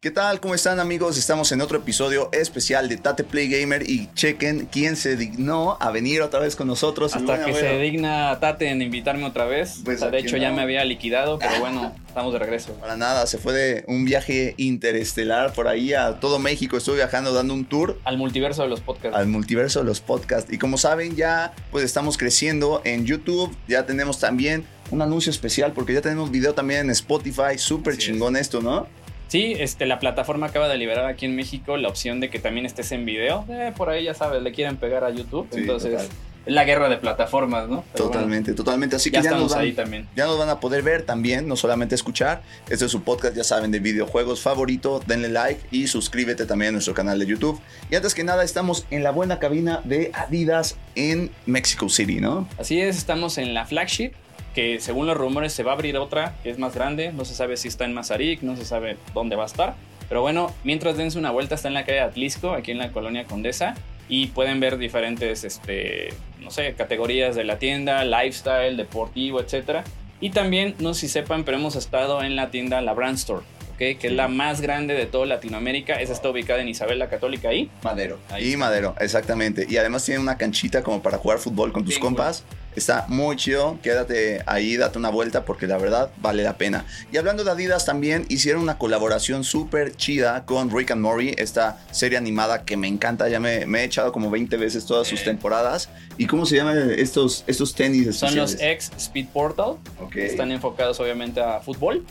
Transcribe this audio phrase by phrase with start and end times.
[0.00, 0.38] ¿Qué tal?
[0.38, 1.18] ¿Cómo están amigos?
[1.18, 5.90] Estamos en otro episodio especial de Tate Play Gamer y chequen quién se dignó a
[5.90, 7.16] venir otra vez con nosotros.
[7.16, 9.80] Hasta que se digna Tate en invitarme otra vez.
[9.84, 10.42] Pues o sea, de hecho no.
[10.42, 12.74] ya me había liquidado, pero bueno, estamos de regreso.
[12.74, 16.76] Para nada, se fue de un viaje interestelar por ahí a todo México.
[16.76, 19.18] Estuve viajando dando un tour Al multiverso de los podcasts.
[19.18, 20.52] al multiverso de los podcasts.
[20.52, 23.52] Y como saben, ya pues estamos creciendo en YouTube.
[23.66, 27.58] Ya tenemos también un anuncio especial porque ya tenemos video también en Spotify.
[27.58, 27.98] Súper es.
[27.98, 28.86] chingón esto, ¿no?
[29.28, 32.66] Sí, este, la plataforma acaba de liberar aquí en México la opción de que también
[32.66, 33.44] estés en video.
[33.48, 35.46] Eh, por ahí ya sabes, le quieren pegar a YouTube.
[35.52, 36.06] Sí, entonces, total.
[36.46, 37.84] es la guerra de plataformas, ¿no?
[37.92, 38.96] Pero bueno, Totalmente, totalmente.
[38.96, 40.08] Así que ya nos estamos van- ahí también.
[40.16, 42.40] Ya nos van a poder ver también, no solamente escuchar.
[42.70, 45.02] Este es su podcast, ya saben, de videojuegos favorito.
[45.06, 47.60] Denle like y suscríbete también a nuestro canal de YouTube.
[47.90, 52.48] Y antes que nada, estamos en la buena cabina de Adidas en Mexico City, ¿no?
[52.58, 54.12] Así es, estamos en la flagship,
[54.58, 57.12] que según los rumores se va a abrir otra, que es más grande.
[57.12, 59.76] No se sabe si está en Mazarik, no se sabe dónde va a estar.
[60.08, 62.90] Pero bueno, mientras dense una vuelta, está en la calle de Atlisco, aquí en la
[62.90, 63.76] colonia Condesa.
[64.08, 66.08] Y pueden ver diferentes, este,
[66.40, 69.86] no sé, categorías de la tienda, lifestyle, deportivo, etc.
[70.20, 73.44] Y también, no sé si sepan, pero hemos estado en la tienda La Brand Store,
[73.78, 75.94] que es la más grande de toda Latinoamérica.
[76.00, 77.70] Esa está ubicada en Isabel la Católica ahí.
[77.82, 78.18] Madero.
[78.30, 78.56] Ahí y.
[78.56, 79.66] Madero, exactamente.
[79.68, 82.44] Y además tiene una canchita como para jugar fútbol con tus Bien, compas.
[82.74, 83.78] Está muy chido.
[83.82, 86.84] Quédate ahí, date una vuelta porque la verdad vale la pena.
[87.10, 91.78] Y hablando de Adidas también hicieron una colaboración súper chida con Rick and Morty, esta
[91.90, 93.28] serie animada que me encanta.
[93.28, 95.24] Ya me, me he echado como 20 veces todas sus Eh.
[95.24, 95.88] temporadas.
[96.18, 99.76] ¿Y cómo se llaman estos, estos tenis Son los ex Speed Portal.
[100.00, 100.16] Ok.
[100.16, 102.04] Están enfocados obviamente a fútbol.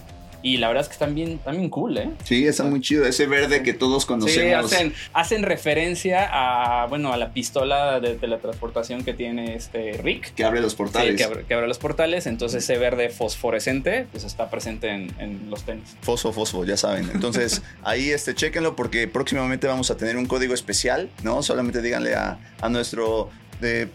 [0.43, 2.09] Y la verdad es que están bien, están bien cool, ¿eh?
[2.23, 3.05] Sí, está muy chido.
[3.05, 4.71] Ese verde que todos Sí, conocemos.
[4.71, 10.33] hacen, hacen referencia a, bueno, a la pistola de teletransportación que tiene este Rick.
[10.35, 11.15] Que abre los Sí, portales.
[11.17, 15.49] que, abre, que abre los portales, entonces ese verde fosforescente pues está presente en, en
[15.49, 15.95] los tenis.
[16.01, 17.09] Fosfo, fosfo, ya saben.
[17.13, 21.41] Entonces, ahí este, chéquenlo porque próximamente vamos a tener un código especial, ¿no?
[21.43, 23.91] Solamente díganle a, a nuestro de R-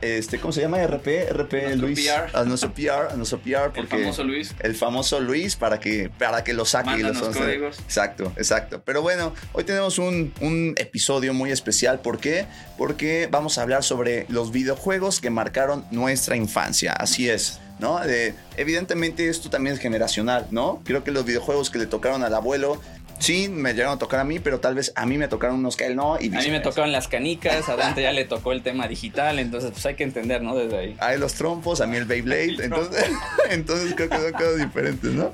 [0.00, 0.78] este, ¿cómo se llama?
[0.86, 2.00] RP, RP Luis.
[2.08, 2.36] PR.
[2.36, 4.54] A nuestro PR, a nuestro PR, porque Luis.
[4.60, 7.78] el famoso Luis para que, para que lo saque y los códigos.
[7.80, 8.82] Exacto, exacto.
[8.84, 12.00] Pero bueno, hoy tenemos un, un episodio muy especial.
[12.00, 12.46] ¿Por qué?
[12.78, 16.92] Porque vamos a hablar sobre los videojuegos que marcaron nuestra infancia.
[16.92, 17.58] Así es.
[17.78, 17.98] ¿No?
[17.98, 20.80] De- evidentemente esto también es generacional, ¿no?
[20.84, 22.80] Creo que los videojuegos que le tocaron al abuelo,
[23.22, 25.76] sí, me llegaron a tocar a mí, pero tal vez a mí me tocaron unos
[25.76, 26.18] que a él no.
[26.20, 29.38] Y A mí me tocaban las canicas, a Dante ya le tocó el tema digital,
[29.38, 30.54] entonces pues hay que entender, ¿no?
[30.54, 30.96] Desde ahí.
[31.00, 32.56] A él los trompos, a mí el Beyblade.
[32.62, 33.06] entonces,
[33.50, 35.32] entonces creo que son cosas diferentes, ¿no?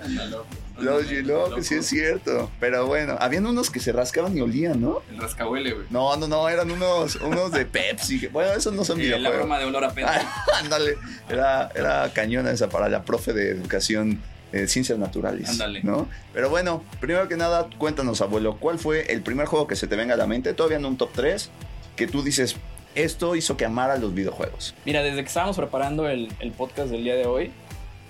[0.78, 2.50] Los G-Lock, sí es cierto.
[2.60, 5.02] Pero bueno, habían unos que se rascaban y olían, ¿no?
[5.10, 5.86] El rascahuele, güey.
[5.90, 8.28] No, no, no, eran unos, unos de Pepsi.
[8.28, 9.94] Bueno, esos no son Eh, la broma de olor a.
[10.04, 10.94] Ah, Ándale,
[11.28, 14.20] era, era cañona esa para la profe de educación,
[14.52, 15.48] eh, ciencias naturales.
[15.48, 15.80] Ándale.
[15.82, 16.08] ¿no?
[16.32, 19.96] Pero bueno, primero que nada, cuéntanos, abuelo, ¿cuál fue el primer juego que se te
[19.96, 20.54] venga a la mente?
[20.54, 21.50] Todavía no un top 3,
[21.96, 22.56] que tú dices,
[22.94, 24.74] esto hizo que amara los videojuegos.
[24.84, 27.52] Mira, desde que estábamos preparando el, el podcast del día de hoy,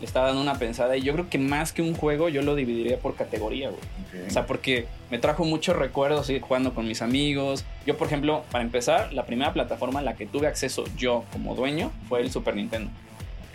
[0.01, 2.55] le estaba dando una pensada y yo creo que más que un juego yo lo
[2.55, 4.27] dividiría por categoría, güey.
[4.27, 7.65] O sea, porque me trajo muchos recuerdos ir jugando con mis amigos.
[7.87, 11.55] Yo, por ejemplo, para empezar, la primera plataforma a la que tuve acceso yo como
[11.55, 12.91] dueño fue el Super Nintendo.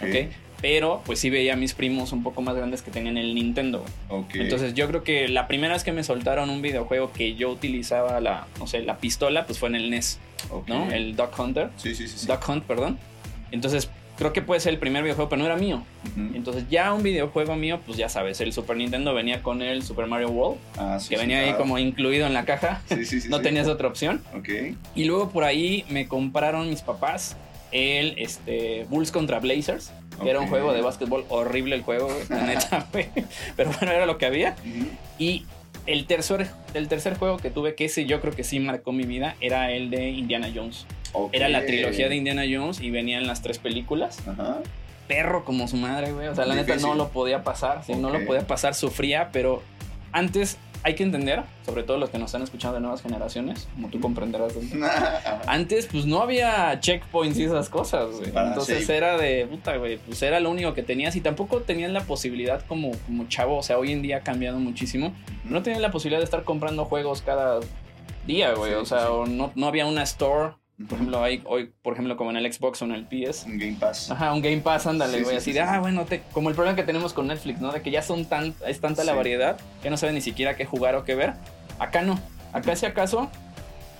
[0.01, 0.31] ¿ok?
[0.63, 3.83] Pero pues sí veía a mis primos un poco más grandes que tenían el Nintendo.
[4.33, 8.21] Entonces yo creo que la primera vez que me soltaron un videojuego que yo utilizaba
[8.21, 10.19] la, no sé, la pistola, pues fue en el NES,
[10.51, 10.69] Ok.
[10.69, 10.89] ¿no?
[10.89, 11.69] El Duck Hunter.
[11.75, 12.17] Sí, sí, sí.
[12.19, 12.27] sí.
[12.27, 12.97] Duck Hunt, perdón.
[13.51, 15.83] Entonces creo que puede ser el primer videojuego, pero no era mío.
[16.33, 20.07] Entonces ya un videojuego mío, pues ya sabes, el Super Nintendo venía con el Super
[20.07, 22.81] Mario World, Ah, sí, que sí, venía ahí como incluido en la caja.
[22.87, 23.27] Sí, sí, sí.
[23.27, 24.23] no tenías otra opción.
[24.33, 24.47] Ok.
[24.95, 27.35] Y luego por ahí me compraron mis papás
[27.73, 29.91] el este, Bulls contra Blazers,
[30.29, 33.09] era un juego de básquetbol horrible el juego, güey, la neta, güey.
[33.55, 34.55] Pero bueno, era lo que había.
[35.17, 35.45] Y
[35.85, 39.03] el tercer, el tercer juego que tuve, que ese yo creo que sí marcó mi
[39.03, 40.85] vida, era el de Indiana Jones.
[41.31, 44.19] Era la trilogía de Indiana Jones y venían las tres películas.
[44.27, 44.57] Ajá.
[45.07, 46.27] Perro como su madre, güey.
[46.27, 47.83] O sea, la neta no lo podía pasar.
[47.85, 49.61] Sí, no lo podía pasar, sufría, pero
[50.11, 53.87] antes hay que entender, sobre todo los que nos están escuchando de nuevas generaciones, como
[53.87, 54.53] tú comprenderás.
[55.47, 58.31] Antes, pues no había checkpoints y esas cosas, güey.
[58.35, 59.97] Entonces era de puta, güey.
[59.97, 63.57] Pues era lo único que tenías y tampoco tenías la posibilidad como, como chavo.
[63.57, 65.13] O sea, hoy en día ha cambiado muchísimo.
[65.45, 67.61] No tenías la posibilidad de estar comprando juegos cada
[68.27, 68.71] día, güey.
[68.71, 69.07] Sí, o sea, sí.
[69.09, 70.55] o no, no había una store.
[70.89, 73.45] Por ejemplo, hay, hoy, por ejemplo, como en el Xbox o en el PS.
[73.45, 74.09] Un Game Pass.
[74.11, 75.35] Ajá, un Game Pass, ándale, Sí, güey.
[75.35, 75.65] sí, así sí, de, sí.
[75.69, 77.71] ah, bueno, te- como el problema que tenemos con Netflix, ¿no?
[77.71, 79.17] De que ya son tan, es tanta la Sí.
[79.17, 81.33] variedad que no sabes ni siquiera qué jugar o qué ver.
[81.79, 82.19] Acá no.
[82.53, 83.29] Acá, si acaso,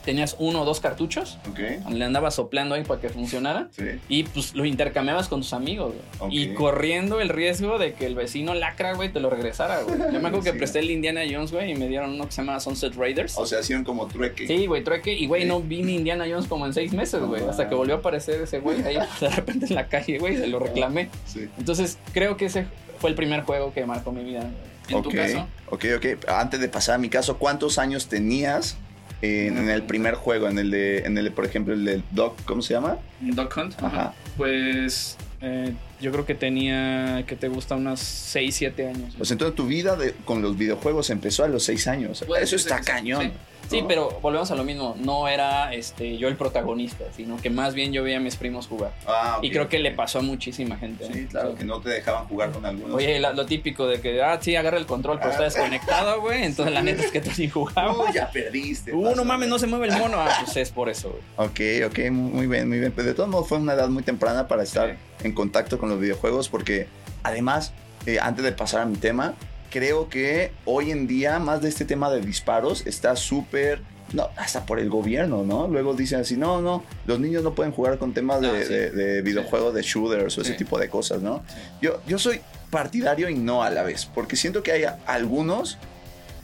[0.03, 1.59] tenías uno o dos cartuchos, Ok.
[1.91, 3.69] le andabas soplando ahí para que funcionara.
[3.71, 3.83] Sí.
[4.09, 6.03] Y pues lo intercambiabas con tus amigos, güey.
[6.19, 6.33] Ok.
[6.33, 9.97] Y corriendo el riesgo de que el vecino lacra, güey, te lo regresara, güey.
[9.97, 12.41] Yo me acuerdo que presté el Indiana Jones, güey, y me dieron uno que se
[12.43, 13.37] llama Sunset Raiders.
[13.37, 14.47] O sea, hacían como trueque.
[14.47, 15.13] Sí, güey, trueque.
[15.13, 17.43] Y, güey, no vi ni Indiana Jones como en seis meses, güey.
[17.43, 20.47] Hasta que volvió a aparecer ese güey ahí de repente en la calle, güey, se
[20.47, 21.09] lo reclamé.
[21.25, 21.47] Sí.
[21.57, 22.65] Entonces, creo que ese
[22.99, 24.49] fue el primer juego que marcó mi vida.
[24.89, 26.05] En tu caso, Ok, ok.
[26.27, 28.77] Antes de pasar a mi caso, ¿cuántos años tenías
[29.23, 30.47] en, en el primer juego?
[30.49, 32.97] En el de, en el por ejemplo, el del Doc, ¿cómo se llama?
[33.21, 33.73] Duck Hunt.
[33.81, 34.13] Ajá.
[34.37, 39.13] Pues eh, yo creo que tenía, que te gusta, unos 6, 7 años.
[39.17, 42.23] Pues entonces tu vida de- con los videojuegos empezó a los seis años.
[42.27, 43.23] Puede Eso está cañón.
[43.23, 43.31] sí.
[43.69, 43.87] Sí, ¿no?
[43.87, 44.95] pero volvemos a lo mismo.
[44.99, 48.67] No era este, yo el protagonista, sino que más bien yo veía a mis primos
[48.67, 48.91] jugar.
[49.07, 49.43] Ah, ok.
[49.45, 51.05] Y creo que le pasó a muchísima gente.
[51.11, 51.27] Sí, ¿eh?
[51.29, 52.95] claro, que no te dejaban jugar con algunos.
[52.95, 55.45] Oye, la- lo típico de que, ah, sí, agarra el control, pero está Ah.
[55.45, 56.43] desconectado, güey.
[56.43, 57.95] Entonces, la neta es que tú sí jugabas.
[57.97, 58.93] Uy, ya perdiste.
[58.93, 60.17] Uh, no mames, no se mueve el mono.
[60.19, 61.49] Ah, pues es por eso, güey.
[61.49, 62.91] Ok, ok, muy bien, muy bien.
[62.95, 65.99] Pero de todos modos fue una edad muy temprana para estar en contacto con los
[65.99, 66.87] videojuegos porque
[67.23, 67.71] además,
[68.05, 69.33] eh, antes de pasar a mi tema,
[69.73, 73.81] creo que hoy en día más de este tema de disparos está súper...
[74.13, 75.67] No, hasta por el gobierno, ¿no?
[75.67, 78.71] Luego dicen así, no, no, los niños no pueden jugar con temas de, Ah, sí.
[78.71, 80.57] de- de videojuegos, de shooters o ese Sí.
[80.59, 81.43] tipo de cosas, ¿no?
[81.47, 81.55] Sí.
[81.81, 82.39] Yo, yo soy
[82.69, 85.79] partidario y no a la vez, porque siento que hay algunos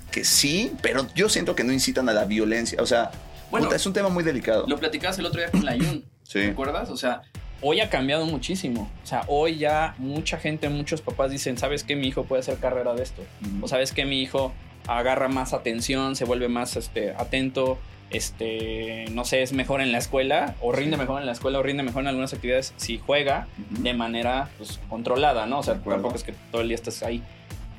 [0.10, 2.81] que sí, pero yo siento que no incitan a la violencia.
[2.81, 3.12] O sea,
[3.52, 4.66] Bueno, puta, es un tema muy delicado.
[4.68, 6.04] Lo platicabas el otro día con la Yun.
[6.24, 6.40] Sí.
[6.40, 6.90] ¿Te acuerdas?
[6.90, 7.22] O sea,
[7.62, 8.90] hoy ha cambiado muchísimo.
[9.04, 11.96] O sea, hoy ya mucha gente, muchos papás dicen, ¿sabes qué?
[11.96, 13.22] Mi hijo puede hacer carrera de esto.
[13.62, 14.54] O sabes que mi hijo
[14.88, 17.78] agarra más atención, se vuelve más este, atento,
[18.10, 21.02] este, no sé, es mejor en la escuela, o rinde Sí.
[21.02, 24.80] mejor en la escuela, o rinde mejor en algunas actividades si juega de manera pues,
[24.90, 25.60] controlada, ¿no?
[25.60, 27.22] O sea, tampoco es que todo el día estés ahí.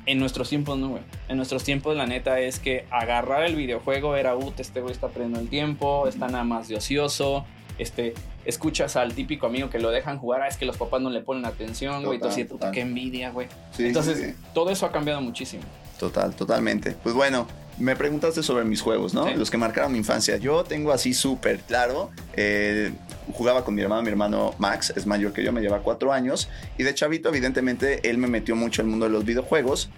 [0.07, 1.03] En nuestros tiempos, no, güey.
[1.29, 5.09] En nuestros tiempos, la neta es que agarrar el videojuego era, ut, este güey está
[5.09, 7.45] perdiendo el tiempo, está nada más de ocioso.
[7.77, 8.13] Este,
[8.45, 11.21] escuchas al típico amigo que lo dejan jugar, ah, es que los papás no le
[11.21, 12.15] ponen atención, güey.
[12.15, 13.47] Entonces, puta, qué envidia, güey.
[13.75, 14.33] Sí, Entonces, sí, sí.
[14.53, 15.63] todo eso ha cambiado muchísimo.
[15.99, 16.95] Total, totalmente.
[17.03, 17.47] Pues bueno,
[17.77, 19.29] me preguntaste sobre mis juegos, ¿no?
[19.35, 20.37] Los que marcaron mi infancia.
[20.37, 22.09] Yo tengo así súper claro.
[22.33, 22.91] eh,
[23.33, 26.49] jugaba con mi hermano, mi hermano Max, es mayor que yo, me lleva cuatro años.
[26.77, 29.89] Y de chavito, evidentemente, él me metió mucho al mundo de los videojuegos.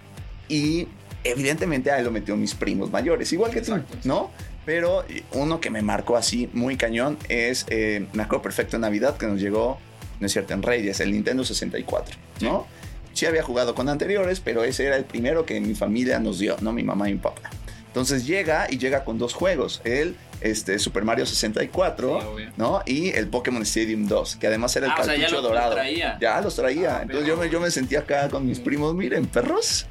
[0.48, 0.88] Y
[1.24, 3.72] evidentemente a él lo metió mis primos mayores, igual que tú,
[4.04, 4.30] ¿no?
[4.64, 9.16] Pero uno que me marcó así muy cañón es, eh, me acuerdo perfecto en Navidad
[9.16, 9.78] que nos llegó,
[10.20, 12.66] no es cierto, en Reyes, el Nintendo 64, ¿no?
[13.12, 16.56] Sí había jugado con anteriores, pero ese era el primero que mi familia nos dio,
[16.60, 16.72] ¿no?
[16.72, 17.50] Mi mamá y mi papá.
[17.88, 22.50] Entonces llega y llega con dos juegos, el este, Super Mario 64, Sí, obvio.
[22.56, 22.82] ¿no?
[22.86, 25.42] Y el Pokémon Stadium 2, que además era el Ah, o sea, cartucho ya lo-
[25.42, 25.74] lo dorado.
[25.74, 26.18] traía.
[26.20, 26.96] Ya los traía.
[26.96, 29.86] Ah, Entonces pero- yo me, yo me sentía acá con mis primos, miren, perros,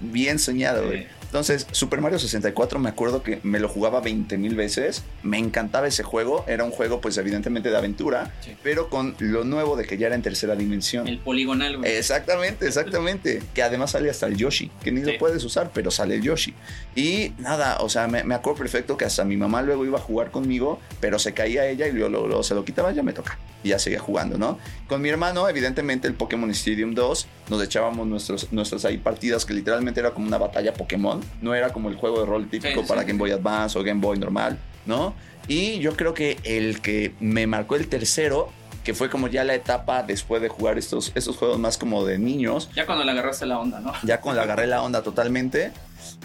[0.00, 1.02] bien soñado, güey.
[1.02, 1.06] Sí.
[1.28, 5.04] Entonces, Super Mario 64 me acuerdo que me lo jugaba 20 mil veces.
[5.22, 6.44] Me encantaba ese juego.
[6.48, 8.56] Era un juego, pues evidentemente de aventura, Sí.
[8.62, 11.06] pero con lo nuevo de que ya era en tercera dimensión.
[11.06, 11.92] El poligonal, güey.
[11.92, 13.42] Exactamente, exactamente.
[13.54, 15.12] Que además sale hasta el Yoshi, que ni Sí.
[15.12, 16.54] lo puedes usar, pero sale el Yoshi.
[16.96, 20.00] Y nada, o sea, me, me acuerdo perfecto que hasta mi mamá luego iba a
[20.02, 23.38] jugar conmigo, pero se caía ella y luego se lo quitaba, ya me toca.
[23.62, 24.58] Y ya seguía jugando, ¿no?
[24.86, 29.52] Con mi hermano, evidentemente, el Pokémon Stadium 2, nos echábamos nuestros, nuestras ahí partidas que
[29.52, 31.17] literalmente era como una batalla Pokémon.
[31.42, 33.18] No era como el juego de rol típico Sí, para sí, Game.
[33.18, 35.14] Boy Advance o Game Boy normal, ¿no?
[35.46, 38.50] Y yo creo que el que me marcó el tercero,
[38.84, 42.18] que fue como ya la etapa después de jugar estos, estos juegos más como de
[42.18, 43.92] niños, Ya cuando le agarraste la onda, ¿no?
[44.02, 45.72] ya cuando le agarré la onda totalmente,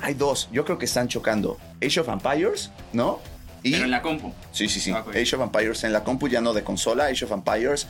[0.02, 1.58] hay dos, yo creo que están chocando.
[1.86, 3.20] Age of Empires, ¿no?
[3.64, 4.34] Y, Pero en la compu.
[4.52, 4.92] Sí, sí, sí.
[4.92, 5.06] Ah.
[5.10, 7.06] Age of Empires en la compu, ya no de consola.
[7.06, 7.88] Age of Empires,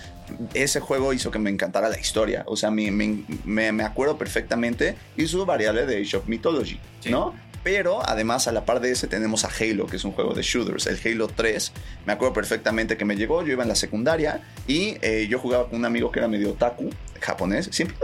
[0.54, 2.44] ese juego hizo que me encantara la historia.
[2.48, 4.96] O sea, me, me, me- me acuerdo perfectamente.
[5.18, 7.10] Y su variable de Age of Mythology, Sí.
[7.10, 7.34] ¿no?
[7.64, 10.42] Pero además, a la par de ese, tenemos a Halo, que es un juego de
[10.42, 11.72] shooters, el Halo 3.
[12.06, 15.70] Me acuerdo perfectamente que me llegó, yo iba en la secundaria y eh, yo jugaba
[15.70, 16.90] con un amigo que era medio otaku,
[17.22, 17.70] japonés.
[17.72, 17.96] Siempre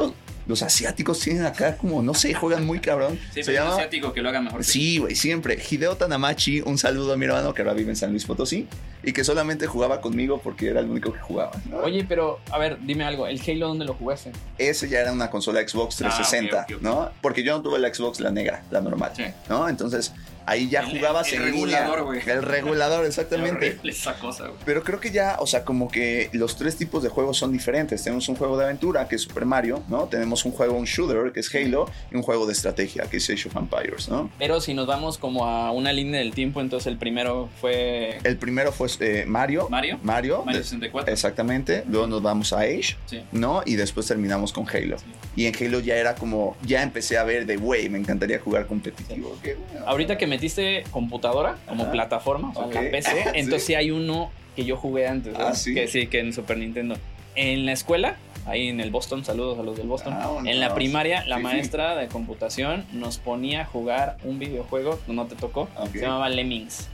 [0.49, 3.17] los, asiáticos tienen acá como, no sé, juegan muy cabrón.
[3.33, 4.63] Sí, Se llama asiático que lo haga mejor.
[4.63, 5.57] Sí, güey, siempre.
[5.69, 8.67] Hideo Tanamachi, un saludo a mi hermano que ahora vive en San Luis Potosí
[9.03, 11.51] y que solamente jugaba conmigo porque era el único que jugaba.
[11.69, 11.77] ¿no?
[11.77, 13.27] Oye, pero, a ver, dime algo.
[13.27, 14.31] ¿El Halo dónde lo jugaste?
[14.57, 16.77] Ese ya era una consola Xbox 360, Ah.
[16.81, 17.09] ¿no?
[17.21, 19.23] Porque yo no tuve la Xbox, la negra, la normal, Sí.
[19.47, 19.69] ¿no?
[19.69, 20.11] Entonces
[20.45, 22.21] ahí ya El- jugabas el en regulador, güey.
[22.27, 23.77] El regulador, exactamente.
[23.83, 24.59] esa cosa, güey.
[24.65, 28.03] Pero creo que ya, o sea, como que los tres tipos de juegos son diferentes.
[28.03, 30.05] Tenemos un juego de aventura, que es Super Mario, ¿no?
[30.05, 33.29] Tenemos un juego, un shooter, que es Halo, y un juego de estrategia, que es
[33.29, 34.29] Age of Empires, ¿no?
[34.39, 38.37] Pero si nos vamos como a una línea del tiempo, entonces el primero fue El
[38.37, 39.67] primero fue eh, Mario.
[39.69, 39.99] Mario.
[40.03, 40.43] Mario.
[40.45, 41.11] Mario de- 64.
[41.13, 41.83] Exactamente.
[41.89, 43.21] Luego nos vamos a Age, Sí.
[43.31, 43.61] ¿no?
[43.65, 44.97] Y después terminamos con Halo.
[44.97, 45.05] Sí.
[45.35, 48.65] Y en Halo ya era como, ya empecé a ver de, güey, me encantaría jugar
[48.67, 49.37] competitivo.
[49.43, 49.85] Qué bueno.
[49.87, 51.91] Ahorita que metiste computadora como Ajá.
[51.91, 56.07] plataforma, o sea, PC, entonces sí hay uno que yo jugué antes, Ah, que sí,
[56.07, 56.95] que en Super Nintendo.
[57.35, 60.15] En la escuela, ahí en el Boston, saludos a los del Boston.
[60.19, 64.39] Ah, bueno, en la primaria, la sí, maestra de computación nos ponía a jugar un
[64.39, 65.91] videojuego, no te tocó, Ok.
[65.93, 66.87] se llamaba Lemmings.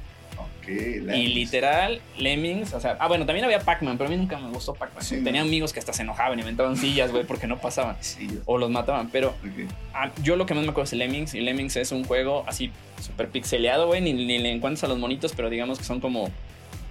[0.68, 4.50] Y literal, Lemmings, o sea, ah, bueno, también había Pac-Man, pero a mí nunca me
[4.50, 5.04] gustó Pac-Man.
[5.04, 5.48] Sí, Tenía no.
[5.48, 7.98] amigos que hasta se enojaban y inventaban sillas, güey, porque no pasaban.
[8.02, 9.34] Sí, O los mataban, pero
[10.24, 11.34] yo lo que más me acuerdo es Lemmings.
[11.36, 14.02] Y Lemmings es un juego así súper pixeleado, güey.
[14.02, 16.30] Ni, ni le encuentras a los monitos, pero digamos que son como,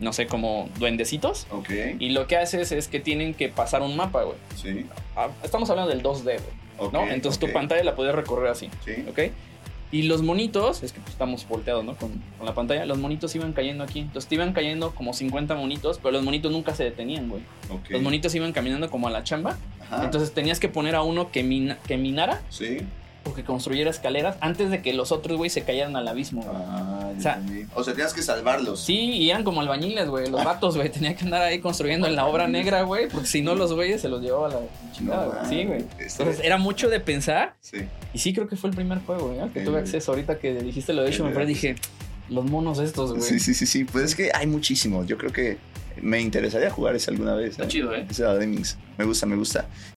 [0.01, 1.47] no sé, como duendecitos.
[1.51, 4.37] Ok, Y lo que haces es que tienen que pasar un mapa, güey.
[4.57, 4.87] sí.
[5.17, 6.39] Ah, estamos hablando del 2D, güey.
[6.79, 7.09] ok, ¿no?
[7.09, 9.05] Entonces tu pantalla la puedes recorrer así, Sí.
[9.09, 9.19] ¿ok?
[9.95, 11.95] Y los monitos, es que pues, estamos volteados, ¿no?
[11.97, 14.01] Con, con la pantalla, los monitos iban cayendo aquí.
[14.01, 17.43] Entonces te iban cayendo como 50 monitos, pero los monitos nunca se detenían, güey.
[17.71, 17.91] ok.
[17.91, 19.57] Los monitos iban caminando como a la chamba.
[19.81, 20.05] Ajá.
[20.05, 22.79] Entonces tenías que poner a uno que, mina- que minara Sí.
[23.25, 26.43] O que construyera escaleras antes de que los otros, güey, se cayeran al abismo.
[26.43, 26.57] güey.
[26.57, 27.41] Ah, O sea-
[27.75, 28.81] o sea, tenías que salvarlos.
[28.81, 30.29] Sí, y eran como albañiles, güey.
[30.31, 33.41] Los vatos, güey, tenían que andar ahí construyendo en la obra negra, güey, porque si
[33.43, 34.59] no los güeyes se los llevaba a la
[34.93, 35.47] chingada, No, güey.
[35.49, 35.85] Sí, güey.
[35.99, 37.79] este- Entonces era mucho de pensar Sí.
[38.13, 39.83] y sí creo que fue el primer juego, güey, al que tuve güey.
[39.83, 40.13] acceso.
[40.13, 41.77] Ahorita que dijiste lo de hecho, me dije,
[42.29, 43.23] los monos estos, güey.
[43.23, 43.85] Sí, sí, sí, sí.
[43.85, 45.07] Pues es que hay muchísimos.
[45.07, 45.59] Yo creo que
[46.03, 47.51] me interesaría jugar ese alguna vez.
[47.53, 48.07] Está chido, ¿eh?
[48.11, 48.77] Ese de Lemmings.
[48.99, 49.67] Me gusta, me gusta.